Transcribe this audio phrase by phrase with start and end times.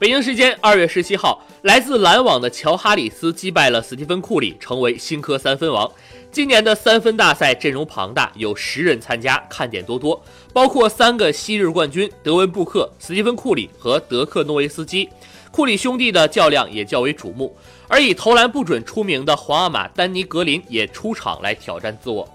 [0.00, 5.92] 北京时间二月十七号，来自篮网的乔哈里斯击败了斯蒂芬库里，成为新科三分王。
[6.32, 10.18] 今年的三分大赛阵容庞大，有十人参加，看点多多，
[10.54, 15.06] 包括三个昔日冠军德文布克、斯蒂芬库里和德克诺维斯基。
[15.50, 17.54] 库里兄弟的较量也较为瞩目，
[17.86, 22.26] 而以投篮不准出名的皇阿玛丹尼格林也出场来挑战自我。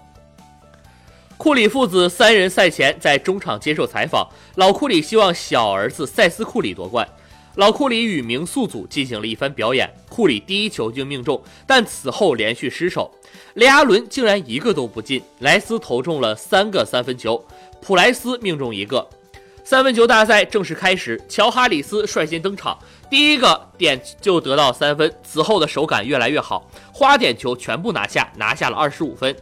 [1.36, 7.04] 库里父子三人赛前在中场接受采访，老库里希望小儿子塞斯库里夺冠。
[7.56, 13.10] 老库里与名宿组进行了一番表演，库里第一球就命中，但此后连续失手，
[13.54, 17.42] 雷阿伦竟然一个都不进，莱斯投中了三个三分球，
[17.80, 19.08] 普莱斯命中一个。
[19.64, 29.34] 三分球大赛正式开始，乔哈里斯率先登场，第一个点就得到三分，此后的手感越来越好，花点球全部拿下，拿下了二十五分。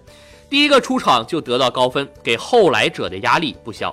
[0.48, 3.92] 第一个出场就得到高分，给后来者的压力不小。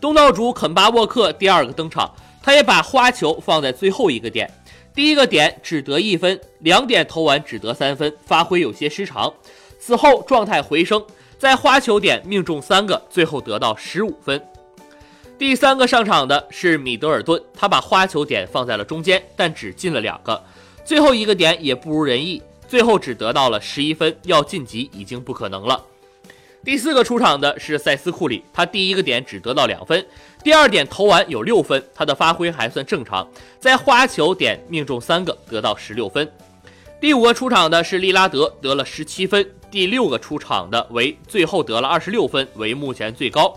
[0.00, 2.14] 东道主肯巴沃克第二个登场。
[2.46, 4.48] 他也把花球放在最后一个点，
[4.94, 9.34] 第一个点只得一分，两点投完只得三分，发挥有些失常。
[9.80, 11.04] 此后状态回升，
[11.40, 14.40] 在花球点命中三个，最后得到十五分。
[15.36, 20.40] 第三个上场的是米德尔顿，他把花球点放在了中间，但只进了两个，
[20.84, 25.82] 最后一个点也不如人意，最后只得到了十一分，要晋级已经不可能了。
[26.66, 30.04] 第四个出场的是塞斯库里，他第一个点只得到两分，
[30.42, 33.24] 第二点投完有六分，他的发挥还算正常，
[33.60, 36.28] 在花球点命中三个，得到十六分。
[37.00, 39.48] 第五个出场的是利拉德，得了十七分。
[39.70, 43.56] 第六个出场的为最后得了二十六分，为目前最高。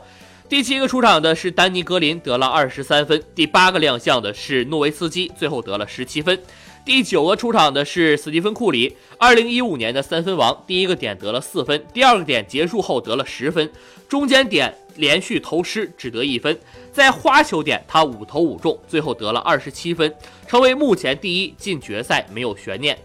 [0.50, 3.22] 第七个出场的是丹尼格林，得了二十三分。
[3.36, 6.42] 第八个亮相的是诺维斯基，最后得了十七分。
[6.84, 13.70] 第九个出场的是斯蒂芬库里，二零一五年的三分王，第一个点得了四分，第二个点结束后得了十分，
[14.08, 16.60] 中间点连续投失只得一分，
[16.92, 20.12] 在花球点他五投五中，最后得了二十七分，
[20.48, 22.98] 成为目前第一，进决赛没有悬念。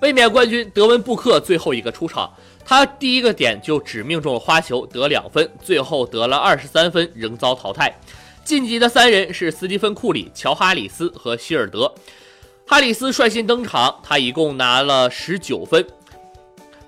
[0.00, 2.30] 卫冕冠军德文布克最后一个出场，
[2.64, 7.98] 他第一个点就只命中了花球，得两分，最后得了二十三分，仍遭淘汰。
[8.44, 11.92] 晋级的三人是斯蒂芬库里、乔哈里斯和希尔德。
[12.66, 15.84] 哈里斯率先登场，他一共拿了十九分。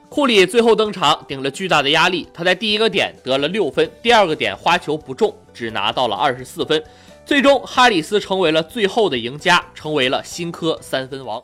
[0.09, 2.29] 库里最后登场，顶了巨大的压力。
[2.35, 6.83] 他在第一个点得了六分，第二个点花球不中，只拿到了二十四分。
[7.25, 11.43] 最终，哈里斯成为了最后的赢家，成为了新科三分王。